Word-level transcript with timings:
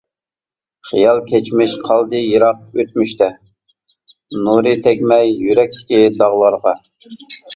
خىيال، 0.91 1.19
كەچمىش 1.31 1.73
قالدى 1.89 2.21
يىراق 2.21 2.79
ئۆتمۈشتە، 2.83 3.29
نۇرى 4.47 4.73
تەگمەي 4.89 5.31
يۈرەكتىكى 5.49 6.01
داغلارغا. 6.23 6.77